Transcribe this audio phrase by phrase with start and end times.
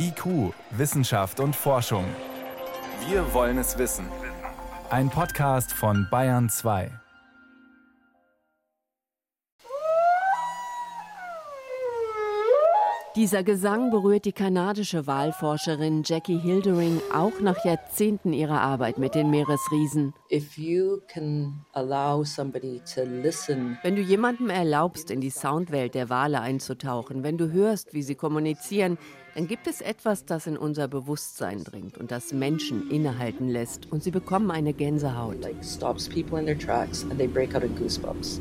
[0.00, 2.04] IQ, Wissenschaft und Forschung.
[3.08, 4.06] Wir wollen es wissen.
[4.90, 6.90] Ein Podcast von Bayern 2.
[13.18, 19.28] Dieser Gesang berührt die kanadische Wahlforscherin Jackie Hildering auch nach Jahrzehnten ihrer Arbeit mit den
[19.28, 20.14] Meeresriesen.
[23.82, 28.14] Wenn du jemandem erlaubst, in die Soundwelt der Wale einzutauchen, wenn du hörst, wie sie
[28.14, 28.98] kommunizieren,
[29.34, 34.02] dann gibt es etwas, das in unser Bewusstsein dringt und das Menschen innehalten lässt und
[34.02, 35.36] sie bekommen eine Gänsehaut.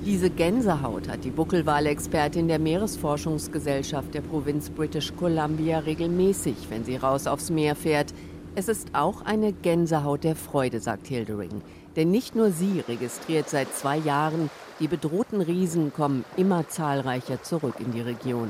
[0.06, 7.28] Diese Gänsehaut hat die Buckelwalexpertin der Meeresforschungsgesellschaft der Provinz British Columbia regelmäßig, wenn sie raus
[7.28, 8.14] aufs Meer fährt.
[8.56, 11.62] Es ist auch eine Gänsehaut der Freude, sagt Hildering.
[11.96, 14.50] Denn nicht nur sie registriert seit zwei Jahren,
[14.80, 18.50] die bedrohten Riesen kommen immer zahlreicher zurück in die Region.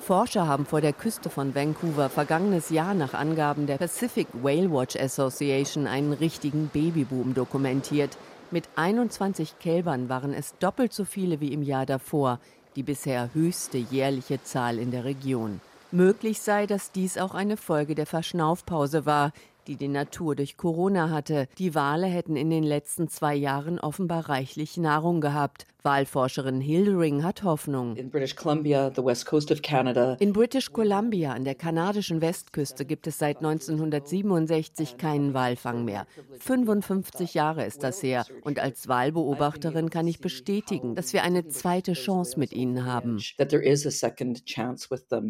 [0.00, 4.96] Forscher haben vor der Küste von Vancouver vergangenes Jahr nach Angaben der Pacific Whale Watch
[4.96, 8.18] Association einen richtigen Babyboom dokumentiert.
[8.50, 12.38] Mit 21 Kälbern waren es doppelt so viele wie im Jahr davor,
[12.76, 15.60] die bisher höchste jährliche Zahl in der Region.
[15.90, 19.32] Möglich sei, dass dies auch eine Folge der Verschnaufpause war,
[19.66, 21.48] die die Natur durch Corona hatte.
[21.58, 25.66] Die Wale hätten in den letzten zwei Jahren offenbar reichlich Nahrung gehabt.
[25.84, 27.94] Wahlforscherin Hildering hat Hoffnung.
[27.96, 30.16] In British Columbia, the west coast of Canada.
[30.18, 36.06] In British Columbia an der kanadischen Westküste gibt es seit 1967 keinen Walfang mehr.
[36.38, 41.92] 55 Jahre ist das her und als Wahlbeobachterin kann ich bestätigen, dass wir eine zweite
[41.92, 43.20] Chance mit ihnen haben.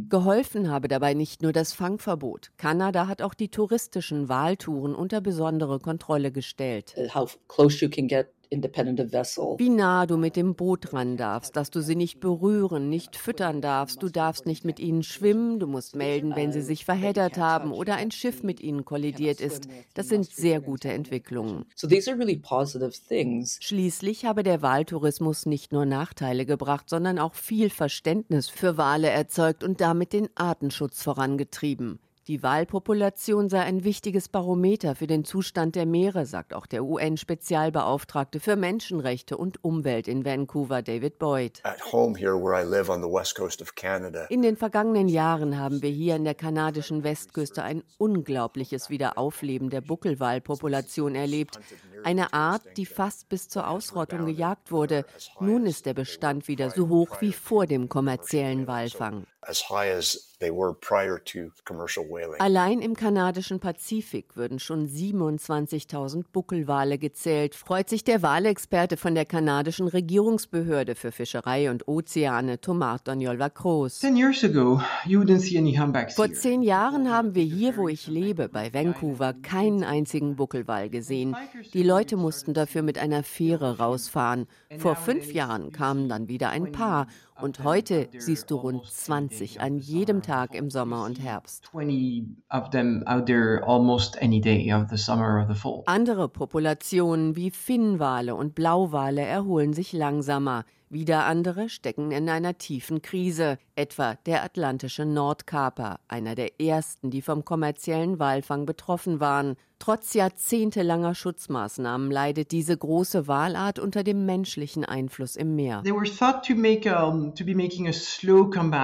[0.08, 2.52] Geholfen habe dabei nicht nur das Fangverbot.
[2.58, 6.94] Kanada hat auch die touristischen Wahltouren unter besondere Kontrolle gestellt.
[9.58, 13.60] Wie nah du mit dem Boot ran darfst, dass du sie nicht berühren, nicht füttern
[13.60, 17.72] darfst, du darfst nicht mit ihnen schwimmen, du musst melden, wenn sie sich verheddert haben
[17.72, 19.68] oder ein Schiff mit ihnen kollidiert ist.
[19.94, 21.64] Das sind sehr gute Entwicklungen.
[23.60, 29.64] Schließlich habe der Wahltourismus nicht nur Nachteile gebracht, sondern auch viel Verständnis für Wale erzeugt
[29.64, 31.98] und damit den Artenschutz vorangetrieben.
[32.26, 38.40] Die Walpopulation sei ein wichtiges Barometer für den Zustand der Meere, sagt auch der UN-Spezialbeauftragte
[38.40, 41.62] für Menschenrechte und Umwelt in Vancouver, David Boyd.
[44.30, 49.82] In den vergangenen Jahren haben wir hier an der kanadischen Westküste ein unglaubliches Wiederaufleben der
[49.82, 51.60] Buckelwalpopulation erlebt.
[52.04, 55.04] Eine Art, die fast bis zur Ausrottung gejagt wurde.
[55.40, 59.26] Nun ist der Bestand wieder so hoch wie vor dem kommerziellen Walfang.
[62.40, 69.24] Allein im kanadischen Pazifik würden schon 27.000 Buckelwale gezählt, freut sich der Walexperte von der
[69.24, 74.00] kanadischen Regierungsbehörde für Fischerei und Ozeane, Thomas Daniel Vacros.
[76.16, 81.36] Vor zehn Jahren haben wir hier, wo ich lebe, bei Vancouver, keinen einzigen Buckelwal gesehen.
[81.72, 84.46] Die Leute mussten dafür mit einer Fähre rausfahren.
[84.78, 87.06] Vor fünf Jahren kamen dann wieder ein paar
[87.40, 91.70] und heute siehst du rund 20 an jedem Tag im Sommer und Herbst.
[95.86, 100.64] Andere Populationen wie Finnwale und Blauwale erholen sich langsamer.
[100.90, 107.22] Wieder andere stecken in einer tiefen Krise, etwa der atlantische Nordkaper, einer der ersten, die
[107.22, 109.56] vom kommerziellen Walfang betroffen waren.
[109.78, 115.82] Trotz jahrzehntelanger Schutzmaßnahmen leidet diese große Walart unter dem menschlichen Einfluss im Meer.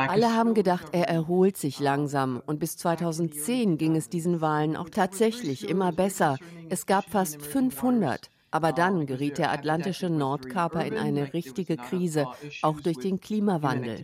[0.08, 4.90] Alle haben gedacht, er erholt sich langsam und bis 2010 ging es diesen Walen auch
[4.90, 6.38] tatsächlich immer besser.
[6.68, 8.30] Es gab fast 500.
[8.50, 12.26] Aber dann geriet der atlantische Nordkaper in eine richtige Krise,
[12.62, 14.02] auch durch den Klimawandel.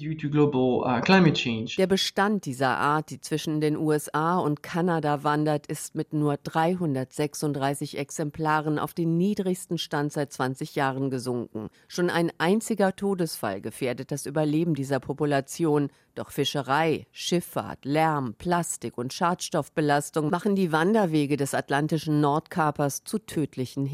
[1.76, 7.98] Der Bestand dieser Art, die zwischen den USA und Kanada wandert, ist mit nur 336
[7.98, 11.68] Exemplaren auf den niedrigsten Stand seit 20 Jahren gesunken.
[11.88, 15.88] Schon ein einziger Todesfall gefährdet das Überleben dieser Population.
[16.14, 23.84] Doch Fischerei, Schifffahrt, Lärm, Plastik und Schadstoffbelastung machen die Wanderwege des atlantischen Nordkapers zu tödlichen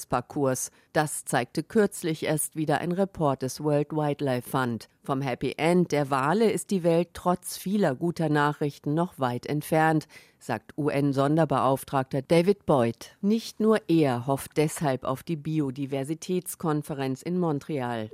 [0.00, 0.70] Hindernisparcours.
[0.92, 4.88] Das zeigte kürzlich erst wieder ein Report des World Wildlife Fund.
[5.10, 10.06] Vom Happy End der Wale ist die Welt trotz vieler guter Nachrichten noch weit entfernt,
[10.38, 13.16] sagt UN-Sonderbeauftragter David Boyd.
[13.20, 18.10] Nicht nur er hofft deshalb auf die Biodiversitätskonferenz in Montreal.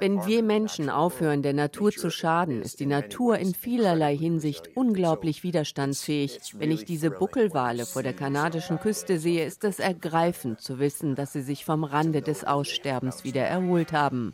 [0.00, 5.42] Wenn wir Menschen aufhören, der Natur zu schaden, ist die Natur in vielerlei Hinsicht unglaublich
[5.42, 6.54] widerstandsfähig.
[6.58, 11.32] Wenn ich diese Buckelwale vor der kanadischen Küste sehe, ist es ergreifend zu wissen, dass
[11.32, 14.33] sie sich vom Rande des Aussterbens wieder erholt haben.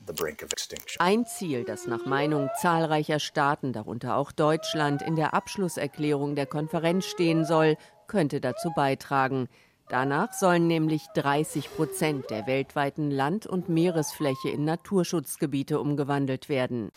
[0.98, 7.06] Ein Ziel, das nach Meinung zahlreicher Staaten, darunter auch Deutschland, in der Abschlusserklärung der Konferenz
[7.06, 7.76] stehen soll,
[8.06, 9.48] könnte dazu beitragen.
[9.88, 16.90] Danach sollen nämlich 30 Prozent der weltweiten Land- und Meeresfläche in Naturschutzgebiete umgewandelt werden.